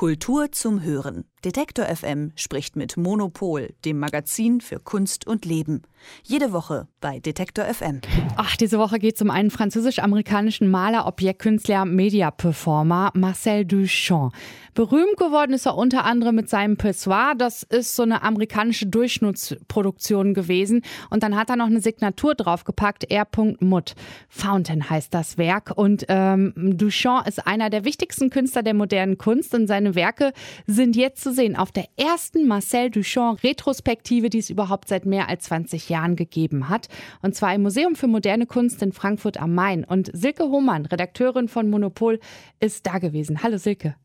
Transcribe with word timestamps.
Kultur 0.00 0.50
zum 0.50 0.82
Hören. 0.82 1.26
Detektor 1.44 1.84
FM 1.84 2.32
spricht 2.34 2.74
mit 2.74 2.96
Monopol, 2.96 3.74
dem 3.84 3.98
Magazin 3.98 4.62
für 4.62 4.80
Kunst 4.80 5.26
und 5.26 5.44
Leben. 5.44 5.82
Jede 6.22 6.52
Woche 6.52 6.86
bei 7.00 7.18
Detektor 7.18 7.64
FM. 7.64 8.00
Ach, 8.36 8.56
diese 8.56 8.78
Woche 8.78 8.98
geht 8.98 9.16
es 9.16 9.22
um 9.22 9.30
einen 9.30 9.50
französisch-amerikanischen 9.50 10.70
Maler, 10.70 11.06
Objektkünstler, 11.06 11.84
Media-Performer, 11.84 13.10
Marcel 13.14 13.64
Duchamp. 13.64 14.32
Berühmt 14.74 15.16
geworden 15.16 15.52
ist 15.52 15.66
er 15.66 15.76
unter 15.76 16.04
anderem 16.04 16.36
mit 16.36 16.48
seinem 16.48 16.76
Pessoir. 16.76 17.34
Das 17.36 17.64
ist 17.64 17.96
so 17.96 18.02
eine 18.02 18.22
amerikanische 18.22 18.86
Durchschnittsproduktion 18.86 20.34
gewesen. 20.34 20.82
Und 21.10 21.22
dann 21.22 21.36
hat 21.36 21.50
er 21.50 21.56
noch 21.56 21.66
eine 21.66 21.80
Signatur 21.80 22.34
draufgepackt, 22.34 23.10
R.Mut. 23.10 23.94
Fountain 24.28 24.88
heißt 24.88 25.12
das 25.12 25.38
Werk. 25.38 25.72
Und 25.74 26.06
ähm, 26.08 26.52
Duchamp 26.56 27.26
ist 27.26 27.46
einer 27.46 27.70
der 27.70 27.84
wichtigsten 27.84 28.30
Künstler 28.30 28.62
der 28.62 28.74
modernen 28.74 29.18
Kunst 29.18 29.54
und 29.54 29.66
seine 29.66 29.94
Werke 29.94 30.32
sind 30.66 30.96
jetzt 30.96 31.22
zu 31.22 31.32
sehen 31.32 31.56
auf 31.56 31.72
der 31.72 31.86
ersten 31.96 32.46
Marcel 32.46 32.90
Duchamp 32.90 33.42
Retrospektive, 33.42 34.30
die 34.30 34.38
es 34.38 34.50
überhaupt 34.50 34.88
seit 34.88 35.04
mehr 35.04 35.28
als 35.28 35.44
20 35.44 35.88
Jahren 35.88 35.89
gegeben 36.16 36.68
hat. 36.68 36.88
Und 37.22 37.34
zwar 37.34 37.54
im 37.54 37.62
Museum 37.62 37.96
für 37.96 38.06
moderne 38.06 38.46
Kunst 38.46 38.82
in 38.82 38.92
Frankfurt 38.92 39.38
am 39.38 39.54
Main. 39.54 39.84
Und 39.84 40.10
Silke 40.12 40.44
Hohmann, 40.44 40.86
Redakteurin 40.86 41.48
von 41.48 41.68
Monopol, 41.68 42.20
ist 42.60 42.86
da 42.86 42.98
gewesen. 42.98 43.42
Hallo 43.42 43.58
Silke. 43.58 43.96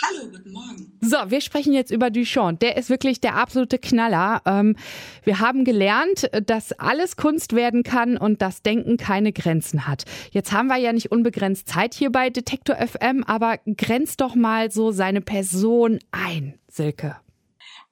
Hallo, 0.00 0.30
guten 0.30 0.52
Morgen. 0.52 0.98
So, 1.02 1.16
wir 1.28 1.42
sprechen 1.42 1.74
jetzt 1.74 1.90
über 1.90 2.08
Duchamp. 2.08 2.60
Der 2.60 2.78
ist 2.78 2.88
wirklich 2.88 3.20
der 3.20 3.34
absolute 3.34 3.78
Knaller. 3.78 4.40
Ähm, 4.46 4.74
wir 5.22 5.38
haben 5.38 5.64
gelernt, 5.64 6.30
dass 6.46 6.72
alles 6.72 7.16
Kunst 7.16 7.54
werden 7.54 7.82
kann 7.82 8.16
und 8.16 8.40
das 8.40 8.62
Denken 8.62 8.96
keine 8.96 9.34
Grenzen 9.34 9.86
hat. 9.86 10.04
Jetzt 10.30 10.50
haben 10.50 10.68
wir 10.68 10.78
ja 10.78 10.94
nicht 10.94 11.12
unbegrenzt 11.12 11.68
Zeit 11.68 11.92
hier 11.92 12.10
bei 12.10 12.30
Detektor 12.30 12.76
FM, 12.76 13.22
aber 13.24 13.58
grenzt 13.76 14.22
doch 14.22 14.34
mal 14.34 14.70
so 14.70 14.92
seine 14.92 15.20
Person 15.20 15.98
ein, 16.10 16.54
Silke. 16.68 17.16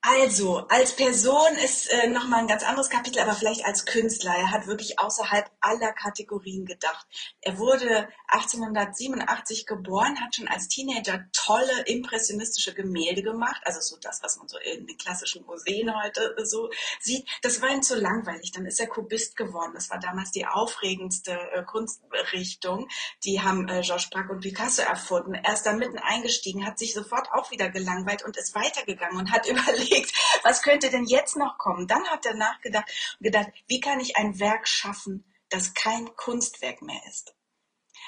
Also, 0.03 0.67
als 0.69 0.97
Person 0.97 1.57
ist 1.63 1.93
äh, 1.93 2.07
nochmal 2.07 2.41
ein 2.41 2.47
ganz 2.47 2.63
anderes 2.63 2.89
Kapitel, 2.89 3.21
aber 3.21 3.35
vielleicht 3.35 3.67
als 3.67 3.85
Künstler. 3.85 4.35
Er 4.35 4.51
hat 4.51 4.67
wirklich 4.67 4.99
außerhalb 4.99 5.51
aller 5.61 5.93
Kategorien 5.93 6.65
gedacht. 6.65 7.07
Er 7.43 7.59
wurde 7.59 8.09
1887 8.29 9.67
geboren, 9.67 10.19
hat 10.19 10.35
schon 10.35 10.49
als 10.49 10.69
Teenager 10.69 11.27
tolle 11.35 11.83
impressionistische 11.85 12.73
Gemälde 12.73 13.23
gemacht. 13.23 13.61
Also 13.67 13.81
so 13.83 13.99
das, 14.01 14.23
was 14.23 14.39
man 14.39 14.49
so 14.49 14.57
in 14.59 14.87
den 14.87 14.97
klassischen 14.97 15.45
Museen 15.45 15.95
heute 16.03 16.35
so 16.45 16.71
sieht. 17.01 17.29
Das 17.43 17.61
war 17.61 17.69
ihm 17.69 17.83
zu 17.83 17.95
langweilig. 17.95 18.53
Dann 18.53 18.65
ist 18.65 18.81
er 18.81 18.87
Kubist 18.87 19.37
geworden. 19.37 19.73
Das 19.75 19.91
war 19.91 20.01
damals 20.01 20.31
die 20.31 20.47
aufregendste 20.47 21.33
äh, 21.53 21.63
Kunstrichtung. 21.63 22.89
Die 23.25 23.43
haben 23.43 23.69
äh, 23.69 23.83
Georges 23.83 24.09
Braque 24.09 24.33
und 24.33 24.41
Picasso 24.41 24.81
erfunden. 24.81 25.35
Er 25.35 25.53
ist 25.53 25.65
da 25.65 25.75
mitten 25.75 25.99
eingestiegen, 25.99 26.65
hat 26.65 26.79
sich 26.79 26.95
sofort 26.95 27.31
auch 27.33 27.51
wieder 27.51 27.69
gelangweilt 27.69 28.25
und 28.25 28.39
ist 28.39 28.55
weitergegangen 28.55 29.19
und 29.19 29.31
hat 29.31 29.47
überlegt, 29.51 29.90
überlegt, 29.91 30.13
was 30.43 30.63
könnte 30.63 30.91
denn 30.91 31.05
jetzt 31.05 31.37
noch 31.37 31.59
kommen? 31.59 31.87
Dann 31.87 32.07
hat 32.09 32.27
er 32.27 32.35
nachgedacht 32.35 32.91
und 33.19 33.25
gedacht, 33.25 33.49
wie 33.67 33.81
kann 33.81 34.01
ich 34.01 34.17
ein 34.17 34.39
Werk 34.39 34.69
schaffen, 34.69 35.25
das 35.49 35.75
kein 35.75 36.15
Kunstwerk 36.17 36.83
mehr 36.83 37.01
ist? 37.09 37.35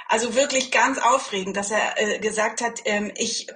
Also 0.08 0.34
wirklich 0.34 0.70
ganz 0.70 0.98
aufregend, 0.98 1.56
dass 1.56 1.70
er 1.70 2.00
äh, 2.00 2.19
gesagt 2.19 2.61
hat, 2.61 2.80
ähm, 2.84 3.12
ich 3.16 3.48
äh, 3.48 3.55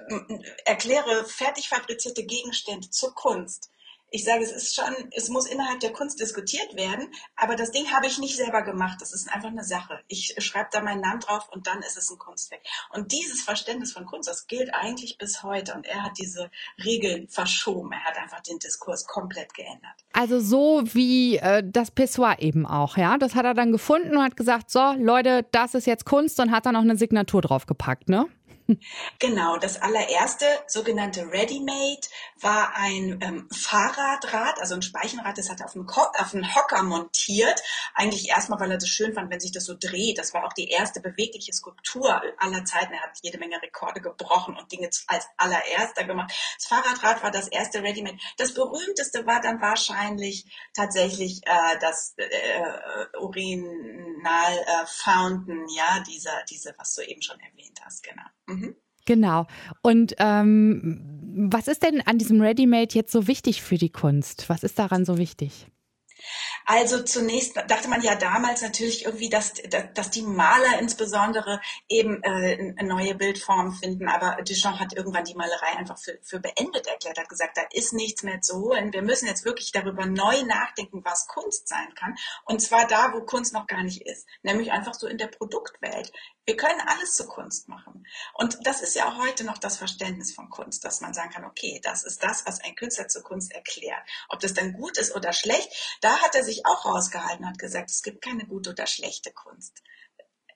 erkläre 0.65 1.25
fertig 1.25 1.69
fabrizierte 1.69 2.25
Gegenstände 2.25 2.89
zur 2.89 3.13
Kunst 3.13 3.69
ich 4.09 4.23
sage, 4.23 4.43
es 4.43 4.51
ist 4.51 4.75
schon, 4.75 4.93
es 5.11 5.29
muss 5.29 5.47
innerhalb 5.47 5.81
der 5.81 5.91
Kunst 5.91 6.19
diskutiert 6.19 6.75
werden, 6.75 7.09
aber 7.35 7.55
das 7.55 7.71
Ding 7.71 7.91
habe 7.91 8.07
ich 8.07 8.19
nicht 8.19 8.37
selber 8.37 8.61
gemacht. 8.61 9.01
Das 9.01 9.13
ist 9.13 9.29
einfach 9.29 9.49
eine 9.49 9.63
Sache. 9.63 9.99
Ich 10.07 10.35
schreibe 10.37 10.69
da 10.71 10.81
meinen 10.81 11.01
Namen 11.01 11.19
drauf 11.19 11.49
und 11.51 11.67
dann 11.67 11.79
ist 11.79 11.97
es 11.97 12.09
ein 12.09 12.17
Kunstwerk. 12.17 12.61
Und 12.93 13.11
dieses 13.11 13.41
Verständnis 13.41 13.91
von 13.91 14.05
Kunst, 14.05 14.29
das 14.29 14.47
gilt 14.47 14.73
eigentlich 14.73 15.17
bis 15.17 15.43
heute. 15.43 15.73
Und 15.73 15.85
er 15.85 16.03
hat 16.03 16.17
diese 16.17 16.49
Regeln 16.83 17.27
verschoben. 17.27 17.91
Er 17.91 18.03
hat 18.05 18.17
einfach 18.17 18.41
den 18.41 18.59
Diskurs 18.59 19.05
komplett 19.05 19.53
geändert. 19.53 19.95
Also 20.13 20.39
so 20.39 20.83
wie 20.93 21.37
äh, 21.37 21.61
das 21.65 21.91
Pessoir 21.91 22.37
eben 22.39 22.65
auch, 22.65 22.97
ja. 22.97 23.17
Das 23.17 23.35
hat 23.35 23.45
er 23.45 23.53
dann 23.53 23.71
gefunden 23.71 24.15
und 24.15 24.23
hat 24.23 24.37
gesagt, 24.37 24.71
so 24.71 24.93
Leute, 24.97 25.45
das 25.51 25.73
ist 25.73 25.85
jetzt 25.85 26.05
Kunst 26.05 26.39
und 26.39 26.51
hat 26.51 26.65
dann 26.65 26.73
noch 26.73 26.81
eine 26.81 26.97
Signatur 26.97 27.41
draufgepackt, 27.41 28.07
ne? 28.09 28.27
Genau, 29.19 29.57
das 29.57 29.81
allererste 29.81 30.45
sogenannte 30.67 31.31
Ready-Made 31.31 32.07
war 32.41 32.75
ein 32.75 33.19
ähm, 33.21 33.49
Fahrradrad, 33.51 34.59
also 34.59 34.75
ein 34.75 34.81
Speichenrad, 34.81 35.37
das 35.37 35.49
hat 35.49 35.61
er 35.61 35.67
auf 35.67 35.75
einen, 35.75 35.87
auf 35.89 36.33
einen 36.33 36.55
Hocker 36.55 36.83
montiert. 36.83 37.61
Eigentlich 37.93 38.29
erstmal, 38.29 38.59
weil 38.59 38.71
er 38.71 38.77
das 38.77 38.89
schön 38.89 39.13
fand, 39.13 39.31
wenn 39.31 39.39
sich 39.39 39.51
das 39.51 39.65
so 39.65 39.75
dreht. 39.79 40.17
Das 40.17 40.33
war 40.33 40.45
auch 40.45 40.53
die 40.53 40.69
erste 40.69 40.99
bewegliche 40.99 41.53
Skulptur 41.53 42.21
aller 42.37 42.65
Zeiten. 42.65 42.93
Er 42.93 43.01
hat 43.01 43.17
jede 43.21 43.37
Menge 43.37 43.61
Rekorde 43.61 44.01
gebrochen 44.01 44.57
und 44.57 44.71
Dinge 44.71 44.89
als 45.07 45.27
allererster 45.37 46.03
gemacht. 46.03 46.31
Das 46.57 46.67
Fahrradrad 46.67 47.23
war 47.23 47.31
das 47.31 47.47
erste 47.47 47.81
Ready-Made. 47.81 48.17
Das 48.37 48.53
berühmteste 48.53 49.25
war 49.25 49.41
dann 49.41 49.61
wahrscheinlich 49.61 50.45
tatsächlich 50.73 51.41
äh, 51.45 51.79
das 51.79 52.15
äh, 52.17 52.23
äh 52.23 53.17
Urinal 54.17 54.53
äh, 54.53 54.85
Fountain, 54.85 55.65
ja, 55.75 56.03
dieser, 56.03 56.43
diese, 56.49 56.73
was 56.77 56.95
du 56.95 57.01
eben 57.01 57.21
schon 57.21 57.39
erwähnt 57.39 57.79
hast, 57.83 58.03
genau. 58.03 58.23
Mhm. 58.47 58.75
Genau. 59.05 59.47
Und 59.81 60.15
ähm, 60.19 61.47
was 61.49 61.67
ist 61.67 61.83
denn 61.83 62.01
an 62.01 62.17
diesem 62.17 62.41
Ready-Made 62.41 62.93
jetzt 62.93 63.11
so 63.11 63.27
wichtig 63.27 63.61
für 63.61 63.77
die 63.77 63.91
Kunst? 63.91 64.49
Was 64.49 64.63
ist 64.63 64.77
daran 64.79 65.05
so 65.05 65.17
wichtig? 65.17 65.67
Also 66.65 67.03
zunächst 67.03 67.55
dachte 67.55 67.87
man 67.87 68.01
ja 68.01 68.15
damals 68.15 68.61
natürlich 68.61 69.05
irgendwie, 69.05 69.29
dass, 69.29 69.53
dass 69.93 70.09
die 70.09 70.21
Maler 70.21 70.79
insbesondere 70.79 71.61
eben 71.87 72.21
äh, 72.23 72.83
neue 72.83 73.15
Bildformen 73.15 73.73
finden. 73.73 74.07
Aber 74.07 74.41
Duchamp 74.43 74.79
hat 74.79 74.93
irgendwann 74.93 75.23
die 75.23 75.35
Malerei 75.35 75.77
einfach 75.77 75.97
für, 75.97 76.19
für 76.23 76.39
beendet 76.39 76.87
erklärt, 76.87 77.17
hat 77.17 77.29
gesagt, 77.29 77.57
da 77.57 77.63
ist 77.71 77.93
nichts 77.93 78.23
mehr 78.23 78.41
zu 78.41 78.59
holen. 78.59 78.93
Wir 78.93 79.01
müssen 79.01 79.27
jetzt 79.27 79.45
wirklich 79.45 79.71
darüber 79.71 80.05
neu 80.05 80.43
nachdenken, 80.43 81.03
was 81.05 81.27
Kunst 81.27 81.67
sein 81.67 81.93
kann. 81.95 82.15
Und 82.45 82.61
zwar 82.61 82.87
da, 82.87 83.13
wo 83.13 83.21
Kunst 83.21 83.53
noch 83.53 83.67
gar 83.67 83.83
nicht 83.83 84.01
ist, 84.05 84.27
nämlich 84.43 84.71
einfach 84.71 84.93
so 84.93 85.07
in 85.07 85.17
der 85.17 85.27
Produktwelt. 85.27 86.11
Wir 86.47 86.55
können 86.55 86.79
alles 86.79 87.13
zur 87.17 87.27
Kunst 87.27 87.67
machen. 87.67 88.07
Und 88.33 88.65
das 88.65 88.81
ist 88.81 88.95
ja 88.95 89.09
auch 89.09 89.17
heute 89.17 89.43
noch 89.43 89.57
das 89.57 89.75
Verständnis 89.75 90.33
von 90.33 90.49
Kunst, 90.49 90.85
dass 90.85 91.01
man 91.01 91.13
sagen 91.13 91.29
kann, 91.29 91.43
okay, 91.43 91.81
das 91.83 92.05
ist 92.05 92.23
das, 92.23 92.45
was 92.45 92.61
ein 92.61 92.73
Künstler 92.75 93.09
zur 93.09 93.21
Kunst 93.21 93.51
erklärt. 93.51 93.99
Ob 94.29 94.39
das 94.39 94.53
dann 94.53 94.71
gut 94.71 94.97
ist 94.97 95.13
oder 95.13 95.33
schlecht, 95.33 95.97
da 95.99 96.17
hat 96.21 96.35
er 96.35 96.45
sich 96.45 96.65
auch 96.65 96.85
rausgehalten, 96.85 97.45
hat 97.45 97.59
gesagt, 97.59 97.91
es 97.91 98.01
gibt 98.01 98.21
keine 98.21 98.45
gute 98.45 98.69
oder 98.69 98.87
schlechte 98.87 99.33
Kunst. 99.33 99.83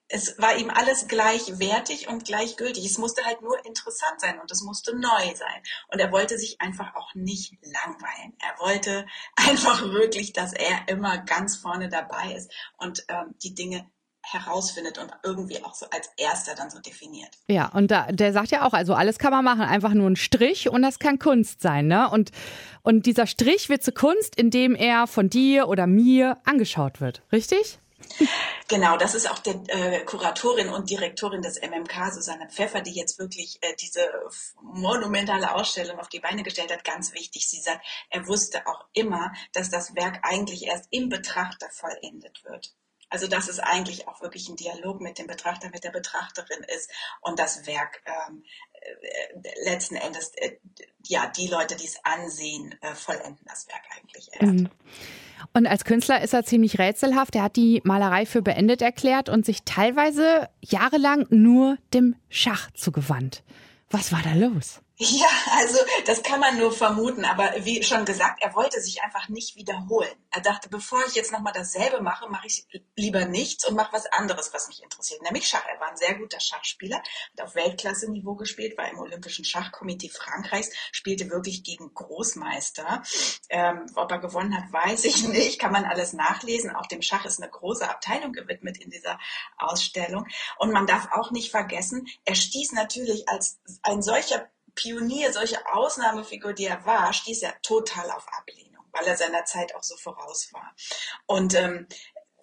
Es 0.08 0.38
war 0.38 0.56
ihm 0.56 0.70
alles 0.70 1.08
gleichwertig 1.08 2.08
und 2.08 2.24
gleichgültig. 2.24 2.86
Es 2.86 2.96
musste 2.96 3.26
halt 3.26 3.42
nur 3.42 3.62
interessant 3.66 4.18
sein 4.18 4.40
und 4.40 4.50
es 4.50 4.62
musste 4.62 4.96
neu 4.96 5.34
sein. 5.34 5.62
Und 5.88 5.98
er 5.98 6.10
wollte 6.10 6.38
sich 6.38 6.58
einfach 6.62 6.94
auch 6.94 7.14
nicht 7.14 7.52
langweilen. 7.60 8.34
Er 8.40 8.58
wollte 8.60 9.06
einfach 9.36 9.82
wirklich, 9.82 10.32
dass 10.32 10.54
er 10.54 10.88
immer 10.88 11.18
ganz 11.18 11.58
vorne 11.58 11.90
dabei 11.90 12.34
ist 12.34 12.50
und 12.78 13.04
ähm, 13.08 13.34
die 13.42 13.54
Dinge 13.54 13.90
herausfindet 14.22 14.98
und 14.98 15.10
irgendwie 15.22 15.62
auch 15.64 15.74
so 15.74 15.86
als 15.90 16.10
erster 16.16 16.54
dann 16.54 16.70
so 16.70 16.78
definiert. 16.78 17.30
Ja, 17.48 17.68
und 17.74 17.90
da, 17.90 18.06
der 18.10 18.32
sagt 18.32 18.50
ja 18.50 18.66
auch, 18.66 18.72
also 18.72 18.94
alles 18.94 19.18
kann 19.18 19.32
man 19.32 19.44
machen, 19.44 19.62
einfach 19.62 19.94
nur 19.94 20.08
ein 20.08 20.16
Strich 20.16 20.68
und 20.68 20.82
das 20.82 20.98
kann 20.98 21.18
Kunst 21.18 21.60
sein, 21.60 21.86
ne? 21.86 22.08
Und, 22.10 22.30
und 22.82 23.06
dieser 23.06 23.26
Strich 23.26 23.68
wird 23.68 23.82
zu 23.82 23.92
Kunst, 23.92 24.36
indem 24.36 24.74
er 24.74 25.06
von 25.06 25.28
dir 25.28 25.68
oder 25.68 25.86
mir 25.86 26.38
angeschaut 26.44 27.00
wird, 27.00 27.22
richtig? 27.32 27.78
Genau, 28.68 28.96
das 28.96 29.14
ist 29.14 29.30
auch 29.30 29.38
der 29.38 29.60
äh, 29.68 30.04
Kuratorin 30.04 30.68
und 30.68 30.90
Direktorin 30.90 31.42
des 31.42 31.60
MMK, 31.60 32.12
Susanne 32.12 32.48
Pfeffer, 32.48 32.80
die 32.80 32.92
jetzt 32.92 33.18
wirklich 33.18 33.58
äh, 33.62 33.74
diese 33.80 34.00
monumentale 34.60 35.54
Ausstellung 35.54 35.98
auf 35.98 36.08
die 36.08 36.20
Beine 36.20 36.42
gestellt 36.42 36.72
hat, 36.72 36.84
ganz 36.84 37.12
wichtig. 37.12 37.48
Sie 37.48 37.60
sagt, 37.60 37.84
er 38.10 38.26
wusste 38.26 38.66
auch 38.66 38.84
immer, 38.92 39.32
dass 39.52 39.70
das 39.70 39.94
Werk 39.94 40.20
eigentlich 40.22 40.66
erst 40.66 40.86
im 40.90 41.08
Betrachter 41.08 41.68
vollendet 41.70 42.44
wird. 42.44 42.74
Also 43.12 43.26
dass 43.26 43.46
es 43.46 43.58
eigentlich 43.58 44.08
auch 44.08 44.22
wirklich 44.22 44.48
ein 44.48 44.56
Dialog 44.56 45.02
mit 45.02 45.18
dem 45.18 45.26
Betrachter, 45.26 45.68
mit 45.68 45.84
der 45.84 45.90
Betrachterin 45.90 46.64
ist 46.74 46.90
und 47.20 47.38
das 47.38 47.66
Werk 47.66 48.02
ähm, 48.06 48.42
äh, 48.72 49.70
letzten 49.70 49.96
Endes, 49.96 50.32
äh, 50.36 50.56
ja, 51.06 51.26
die 51.26 51.46
Leute, 51.46 51.76
die 51.76 51.84
es 51.84 52.02
ansehen, 52.04 52.74
äh, 52.80 52.94
vollenden 52.94 53.44
das 53.44 53.68
Werk 53.68 53.82
eigentlich 53.94 54.30
erst. 54.32 54.54
Mhm. 54.54 54.70
Und 55.52 55.66
als 55.66 55.84
Künstler 55.84 56.22
ist 56.22 56.32
er 56.32 56.46
ziemlich 56.46 56.78
rätselhaft. 56.78 57.36
Er 57.36 57.42
hat 57.42 57.56
die 57.56 57.82
Malerei 57.84 58.24
für 58.24 58.40
beendet 58.40 58.80
erklärt 58.80 59.28
und 59.28 59.44
sich 59.44 59.64
teilweise 59.64 60.48
jahrelang 60.62 61.26
nur 61.28 61.76
dem 61.92 62.16
Schach 62.30 62.70
zugewandt. 62.70 63.42
Was 63.90 64.10
war 64.10 64.22
da 64.22 64.32
los? 64.32 64.80
Ja, 65.04 65.26
also 65.58 65.78
das 66.06 66.22
kann 66.22 66.38
man 66.38 66.58
nur 66.58 66.70
vermuten, 66.70 67.24
aber 67.24 67.52
wie 67.64 67.82
schon 67.82 68.04
gesagt, 68.04 68.40
er 68.40 68.54
wollte 68.54 68.80
sich 68.80 69.02
einfach 69.02 69.28
nicht 69.28 69.56
wiederholen. 69.56 70.14
Er 70.30 70.40
dachte, 70.40 70.68
bevor 70.68 71.04
ich 71.08 71.16
jetzt 71.16 71.32
nochmal 71.32 71.52
dasselbe 71.52 72.00
mache, 72.00 72.28
mache 72.28 72.46
ich 72.46 72.68
lieber 72.94 73.24
nichts 73.24 73.66
und 73.66 73.74
mache 73.74 73.92
was 73.92 74.06
anderes, 74.06 74.54
was 74.54 74.68
mich 74.68 74.80
interessiert, 74.80 75.20
nämlich 75.22 75.48
Schach. 75.48 75.64
Er 75.66 75.80
war 75.80 75.88
ein 75.88 75.96
sehr 75.96 76.14
guter 76.14 76.38
Schachspieler, 76.38 76.98
hat 76.98 77.40
auf 77.44 77.56
Weltklasse-Niveau 77.56 78.36
gespielt, 78.36 78.78
war 78.78 78.88
im 78.88 79.00
Olympischen 79.00 79.44
Schachkomitee 79.44 80.08
Frankreichs, 80.08 80.70
spielte 80.92 81.28
wirklich 81.30 81.64
gegen 81.64 81.92
Großmeister. 81.92 83.02
Ähm, 83.48 83.86
ob 83.96 84.08
er 84.08 84.20
gewonnen 84.20 84.56
hat, 84.56 84.72
weiß 84.72 85.04
ich 85.04 85.26
nicht, 85.26 85.58
kann 85.58 85.72
man 85.72 85.84
alles 85.84 86.12
nachlesen. 86.12 86.70
Auch 86.76 86.86
dem 86.86 87.02
Schach 87.02 87.24
ist 87.24 87.42
eine 87.42 87.50
große 87.50 87.90
Abteilung 87.90 88.32
gewidmet 88.32 88.78
in 88.78 88.90
dieser 88.90 89.18
Ausstellung. 89.58 90.28
Und 90.58 90.70
man 90.70 90.86
darf 90.86 91.08
auch 91.10 91.32
nicht 91.32 91.50
vergessen, 91.50 92.06
er 92.24 92.36
stieß 92.36 92.70
natürlich 92.70 93.28
als 93.28 93.58
ein 93.82 94.00
solcher 94.00 94.48
Pionier, 94.74 95.32
solche 95.32 95.58
Ausnahmefigur, 95.72 96.52
die 96.52 96.66
er 96.66 96.84
war, 96.86 97.12
stieß 97.12 97.42
er 97.42 97.60
total 97.62 98.10
auf 98.10 98.26
Ablehnung, 98.32 98.84
weil 98.92 99.06
er 99.06 99.16
seiner 99.16 99.44
Zeit 99.44 99.74
auch 99.74 99.82
so 99.82 99.96
voraus 99.96 100.52
war. 100.52 100.74
Und 101.26 101.54
ähm, 101.54 101.86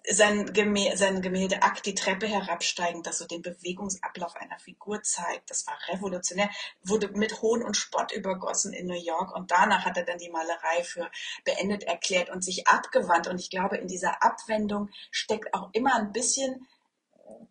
sein, 0.08 0.52
Gemä 0.52 0.96
sein 0.96 1.22
Gemälde 1.22 1.62
Akt 1.62 1.86
die 1.86 1.94
Treppe 1.94 2.26
herabsteigend, 2.26 3.06
das 3.06 3.18
so 3.18 3.26
den 3.26 3.42
Bewegungsablauf 3.42 4.36
einer 4.36 4.58
Figur 4.58 5.02
zeigt. 5.02 5.50
Das 5.50 5.66
war 5.66 5.76
revolutionär, 5.88 6.50
wurde 6.82 7.08
mit 7.08 7.42
Hohn 7.42 7.62
und 7.62 7.76
Spott 7.76 8.12
übergossen 8.12 8.72
in 8.72 8.86
New 8.86 9.00
York 9.00 9.34
und 9.34 9.50
danach 9.50 9.84
hat 9.84 9.96
er 9.96 10.04
dann 10.04 10.18
die 10.18 10.30
Malerei 10.30 10.82
für 10.84 11.10
beendet 11.44 11.84
erklärt 11.84 12.30
und 12.30 12.42
sich 12.42 12.66
abgewandt. 12.66 13.28
Und 13.28 13.40
ich 13.40 13.50
glaube, 13.50 13.76
in 13.76 13.88
dieser 13.88 14.22
Abwendung 14.22 14.90
steckt 15.10 15.52
auch 15.54 15.70
immer 15.72 15.94
ein 15.96 16.12
bisschen 16.12 16.66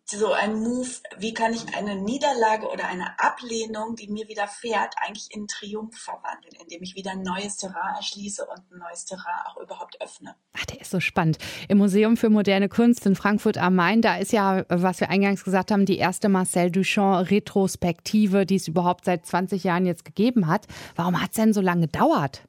so 0.05 0.31
ein 0.31 0.59
Move, 0.59 0.89
wie 1.17 1.33
kann 1.33 1.53
ich 1.53 1.75
eine 1.75 1.95
Niederlage 1.95 2.67
oder 2.67 2.87
eine 2.87 3.19
Ablehnung, 3.19 3.95
die 3.95 4.07
mir 4.07 4.27
widerfährt, 4.27 4.95
eigentlich 4.97 5.27
in 5.29 5.47
Triumph 5.47 5.97
verwandeln, 5.97 6.55
indem 6.61 6.81
ich 6.81 6.95
wieder 6.95 7.11
ein 7.11 7.21
neues 7.21 7.57
Terrain 7.57 7.95
erschließe 7.95 8.45
und 8.45 8.59
ein 8.71 8.79
neues 8.79 9.05
Terrain 9.05 9.45
auch 9.45 9.57
überhaupt 9.57 10.01
öffne. 10.01 10.35
Ach, 10.57 10.65
der 10.65 10.81
ist 10.81 10.91
so 10.91 10.99
spannend. 10.99 11.37
Im 11.67 11.77
Museum 11.77 12.17
für 12.17 12.29
moderne 12.29 12.69
Kunst 12.69 13.05
in 13.05 13.15
Frankfurt 13.15 13.57
am 13.57 13.75
Main, 13.75 14.01
da 14.01 14.17
ist 14.17 14.31
ja, 14.31 14.65
was 14.69 14.99
wir 14.99 15.09
eingangs 15.09 15.43
gesagt 15.43 15.71
haben, 15.71 15.85
die 15.85 15.97
erste 15.97 16.29
Marcel 16.29 16.71
Duchamp 16.71 17.29
Retrospektive, 17.29 18.45
die 18.45 18.55
es 18.55 18.67
überhaupt 18.67 19.05
seit 19.05 19.25
20 19.25 19.63
Jahren 19.63 19.85
jetzt 19.85 20.05
gegeben 20.05 20.47
hat. 20.47 20.65
Warum 20.95 21.21
hat 21.21 21.31
es 21.31 21.35
denn 21.35 21.53
so 21.53 21.61
lange 21.61 21.81
gedauert? 21.81 22.43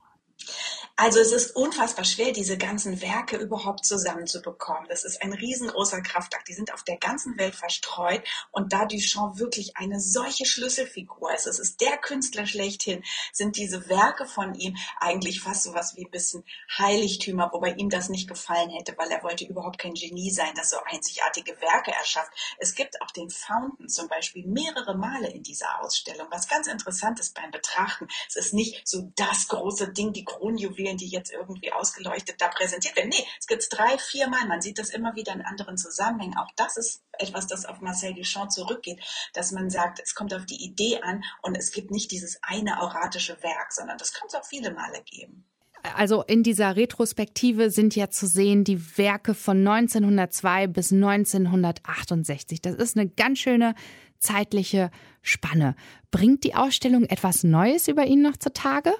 Also 1.03 1.19
es 1.19 1.33
ist 1.33 1.57
unfassbar 1.57 2.05
schwer, 2.05 2.31
diese 2.31 2.59
ganzen 2.59 3.01
Werke 3.01 3.39
überhaupt 3.39 3.87
zusammenzubekommen. 3.87 4.87
Das 4.91 5.05
ist 5.05 5.23
ein 5.23 5.33
riesengroßer 5.33 6.03
Kraftakt. 6.03 6.47
Die 6.47 6.53
sind 6.53 6.75
auf 6.75 6.83
der 6.83 6.99
ganzen 6.99 7.39
Welt 7.39 7.55
verstreut 7.55 8.23
und 8.51 8.75
da 8.75 8.85
Duchamp 8.85 9.39
wirklich 9.39 9.79
eine 9.79 9.99
solche 9.99 10.45
Schlüsselfigur 10.45 11.33
ist, 11.33 11.47
es 11.47 11.59
ist 11.59 11.81
der 11.81 11.97
Künstler 11.97 12.45
schlechthin, 12.45 13.03
sind 13.33 13.57
diese 13.57 13.89
Werke 13.89 14.27
von 14.27 14.55
ihm 14.55 14.77
eigentlich 14.99 15.41
fast 15.41 15.63
so 15.63 15.73
was 15.73 15.97
wie 15.97 16.05
ein 16.05 16.11
bisschen 16.11 16.45
Heiligtümer, 16.79 17.49
wobei 17.51 17.73
ihm 17.73 17.89
das 17.89 18.11
nicht 18.11 18.29
gefallen 18.29 18.69
hätte, 18.69 18.95
weil 18.99 19.11
er 19.11 19.23
wollte 19.23 19.47
überhaupt 19.47 19.79
kein 19.79 19.95
Genie 19.95 20.31
sein, 20.31 20.53
das 20.55 20.69
so 20.69 20.77
einzigartige 20.85 21.59
Werke 21.63 21.93
erschafft. 21.93 22.31
Es 22.59 22.75
gibt 22.75 23.01
auch 23.01 23.11
den 23.11 23.31
Fountain 23.31 23.89
zum 23.89 24.07
Beispiel 24.09 24.47
mehrere 24.47 24.95
Male 24.95 25.31
in 25.31 25.43
dieser 25.43 25.81
Ausstellung, 25.81 26.27
was 26.31 26.47
ganz 26.47 26.67
interessant 26.67 27.21
ist 27.21 27.35
beim 27.35 27.51
Betrachten. 27.51 28.07
Es 28.29 28.37
ist 28.37 28.53
nicht 28.53 28.87
so 28.87 29.11
das 29.17 29.49
große 29.49 29.95
Ding, 29.95 30.13
die 30.13 30.27
Kronjuwelen 30.27 30.90
Immobilien, 30.91 30.97
die 30.97 31.09
jetzt 31.09 31.33
irgendwie 31.33 31.73
ausgeleuchtet 31.73 32.41
da 32.41 32.49
präsentiert 32.49 32.97
werden. 32.97 33.11
Nee, 33.11 33.27
es 33.39 33.47
gibt 33.47 33.63
es 33.63 33.69
drei, 33.69 33.99
vier 33.99 34.29
Mal. 34.29 34.47
Man 34.47 34.61
sieht 34.61 34.79
das 34.79 34.91
immer 34.91 35.15
wieder 35.15 35.33
in 35.33 35.43
anderen 35.43 35.77
Zusammenhängen. 35.77 36.37
Auch 36.39 36.51
das 36.57 36.77
ist 36.77 37.03
etwas, 37.19 37.47
das 37.47 37.67
auf 37.67 37.81
Marcel 37.81 38.15
Duchamp 38.15 38.51
zurückgeht, 38.51 39.01
dass 39.35 39.53
man 39.53 39.71
sagt, 39.71 40.01
es 40.03 40.15
kommt 40.15 40.35
auf 40.35 40.47
die 40.47 40.63
Idee 40.63 41.01
an 41.03 41.23
und 41.43 41.57
es 41.57 41.71
gibt 41.73 41.91
nicht 41.91 42.11
dieses 42.11 42.39
eine 42.43 42.81
auratische 42.81 43.43
Werk, 43.43 43.73
sondern 43.73 43.99
das 43.99 44.13
kann 44.13 44.29
es 44.29 44.35
auch 44.35 44.45
viele 44.45 44.73
Male 44.73 45.03
geben. 45.05 45.47
Also 45.95 46.23
in 46.23 46.43
dieser 46.43 46.77
Retrospektive 46.77 47.71
sind 47.71 47.97
ja 47.97 48.11
zu 48.11 48.27
sehen 48.27 48.65
die 48.65 48.99
Werke 48.99 49.33
von 49.35 49.67
1902 49.67 50.67
bis 50.67 50.93
1968. 50.93 52.61
Das 52.61 52.75
ist 52.75 52.99
eine 52.99 53.09
ganz 53.09 53.39
schöne 53.39 53.75
zeitliche 54.19 54.91
Spanne. 55.23 55.75
Bringt 56.11 56.45
die 56.45 56.55
Ausstellung 56.55 57.05
etwas 57.05 57.45
Neues 57.45 57.89
über 57.89 58.05
ihn 58.05 58.21
noch 58.21 58.37
zutage? 58.37 58.93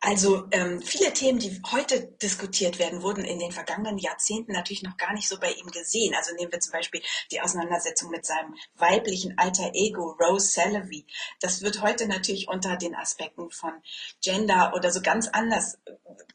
Also 0.00 0.44
ähm, 0.50 0.82
viele 0.82 1.12
Themen, 1.12 1.38
die 1.38 1.62
heute 1.72 2.08
diskutiert 2.22 2.78
werden, 2.78 3.02
wurden 3.02 3.24
in 3.24 3.38
den 3.38 3.52
vergangenen 3.52 3.98
Jahrzehnten 3.98 4.52
natürlich 4.52 4.82
noch 4.82 4.96
gar 4.96 5.14
nicht 5.14 5.28
so 5.28 5.38
bei 5.38 5.50
ihm 5.52 5.66
gesehen. 5.68 6.14
Also 6.14 6.34
nehmen 6.34 6.52
wir 6.52 6.60
zum 6.60 6.72
Beispiel 6.72 7.00
die 7.30 7.40
Auseinandersetzung 7.40 8.10
mit 8.10 8.26
seinem 8.26 8.54
weiblichen 8.76 9.38
alter 9.38 9.70
Ego, 9.72 10.16
Rose 10.20 10.48
Salaby. 10.48 11.06
Das 11.40 11.62
wird 11.62 11.80
heute 11.80 12.06
natürlich 12.06 12.48
unter 12.48 12.76
den 12.76 12.94
Aspekten 12.94 13.50
von 13.50 13.72
Gender 14.22 14.72
oder 14.74 14.90
so 14.90 15.00
ganz 15.00 15.28
anders, 15.28 15.78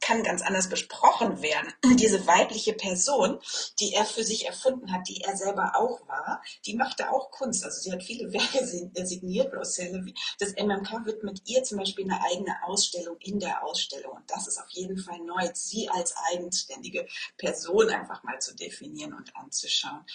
kann 0.02 0.24
ganz 0.24 0.42
anders 0.42 0.68
besprochen 0.68 1.42
werden. 1.44 1.72
Diese 1.98 2.26
weibliche 2.26 2.74
Person, 2.74 3.40
die 3.80 3.94
er 3.94 4.06
für 4.06 4.24
sich 4.24 4.48
erfunden 4.48 4.92
hat, 4.92 5.08
die 5.08 5.22
er 5.22 5.38
selber 5.38 5.74
auch 5.76 6.08
war, 6.08 6.42
die 6.66 6.76
machte 6.76 7.12
auch 7.12 7.30
Kunst. 7.32 7.64
Also 7.64 7.82
sie 7.82 7.92
hat 7.92 8.02
viele 8.02 8.34
Werke 8.34 8.66
signiert, 9.06 9.54
Rose 9.54 9.74
Salaby. 9.74 10.16
Das 10.40 10.56
MMK 10.56 11.06
wird 11.06 11.24
mit 11.24 11.42
ihr 11.46 11.64
zum 11.64 11.78
Beispiel 11.78 12.06
eine 12.06 12.24
eigene 12.24 12.56
Ausstellung 12.64 13.19
in 13.22 13.40
der 13.40 13.64
Ausstellung. 13.64 14.14
Und 14.14 14.30
das 14.30 14.48
ist 14.48 14.58
auf 14.58 14.70
jeden 14.70 14.98
Fall 14.98 15.20
neu, 15.20 15.50
sie 15.54 15.90
als 15.90 16.14
eigenständige 16.32 17.08
Person 17.38 17.90
einfach 17.90 18.24
mal 18.24 18.40
zu 18.40 18.56
definieren 18.56 19.14
und 19.14 19.36
anzuschauen. 19.36 20.06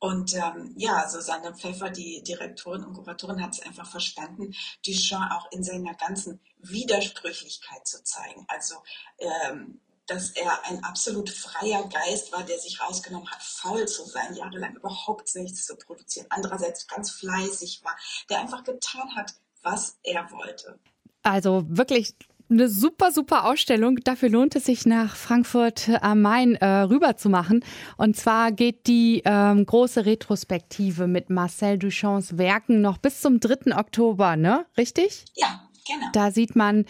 Und 0.00 0.34
ähm, 0.34 0.74
ja, 0.76 1.08
Susanne 1.08 1.54
Pfeffer, 1.54 1.90
die 1.90 2.22
Direktorin 2.22 2.84
und 2.84 2.94
Kuratorin, 2.94 3.42
hat 3.42 3.54
es 3.54 3.62
einfach 3.62 3.90
verstanden, 3.90 4.54
Duchamp 4.86 5.32
auch 5.32 5.50
in 5.50 5.64
seiner 5.64 5.94
ganzen 5.94 6.40
Widersprüchlichkeit 6.58 7.84
zu 7.86 8.02
zeigen. 8.04 8.44
Also 8.48 8.76
ähm, 9.18 9.80
dass 10.08 10.30
er 10.30 10.64
ein 10.64 10.82
absolut 10.84 11.28
freier 11.28 11.86
Geist 11.88 12.32
war, 12.32 12.42
der 12.42 12.58
sich 12.58 12.80
rausgenommen 12.80 13.30
hat, 13.30 13.42
faul 13.42 13.86
zu 13.86 14.04
sein, 14.06 14.34
jahrelang 14.34 14.74
überhaupt 14.74 15.34
nichts 15.36 15.66
zu 15.66 15.76
produzieren. 15.76 16.26
Andererseits 16.30 16.86
ganz 16.86 17.10
fleißig 17.10 17.84
war, 17.84 17.94
der 18.30 18.40
einfach 18.40 18.64
getan 18.64 19.14
hat, 19.14 19.34
was 19.62 19.98
er 20.02 20.30
wollte. 20.30 20.78
Also 21.22 21.64
wirklich 21.68 22.14
eine 22.50 22.68
super, 22.68 23.12
super 23.12 23.44
Ausstellung. 23.44 23.96
Dafür 24.04 24.30
lohnt 24.30 24.56
es 24.56 24.64
sich, 24.64 24.86
nach 24.86 25.16
Frankfurt 25.16 25.90
am 26.00 26.22
Main 26.22 26.54
äh, 26.56 26.66
rüber 26.66 27.16
zu 27.16 27.28
machen. 27.28 27.64
Und 27.96 28.16
zwar 28.16 28.52
geht 28.52 28.86
die 28.86 29.22
ähm, 29.24 29.66
große 29.66 30.06
Retrospektive 30.06 31.06
mit 31.06 31.30
Marcel 31.30 31.78
Duchamps 31.78 32.38
Werken 32.38 32.80
noch 32.80 32.98
bis 32.98 33.20
zum 33.20 33.40
3. 33.40 33.76
Oktober, 33.76 34.36
ne? 34.36 34.66
Richtig? 34.76 35.24
Ja, 35.34 35.68
genau. 35.86 36.06
Da 36.12 36.30
sieht 36.30 36.56
man 36.56 36.84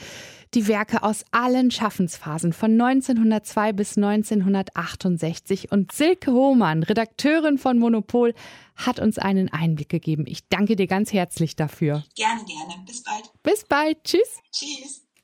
die 0.55 0.67
Werke 0.67 1.03
aus 1.03 1.25
allen 1.31 1.71
Schaffensphasen 1.71 2.53
von 2.53 2.81
1902 2.81 3.73
bis 3.73 3.97
1968. 3.97 5.71
Und 5.73 5.93
Silke 5.93 6.33
Hohmann, 6.33 6.83
Redakteurin 6.83 7.59
von 7.59 7.79
Monopol, 7.79 8.35
hat 8.77 9.01
uns 9.01 9.19
einen 9.19 9.53
Einblick 9.53 9.89
gegeben. 9.89 10.25
Ich 10.27 10.49
danke 10.49 10.77
dir 10.77 10.87
ganz 10.87 11.13
herzlich 11.13 11.57
dafür. 11.57 12.05
Gerne, 12.15 12.45
gerne. 12.45 12.85
Bis 12.87 13.03
bald. 13.03 13.33
Bis 13.43 13.65
bald. 13.65 14.05
Tschüss. 14.05 14.39
Tschüss. 14.53 15.08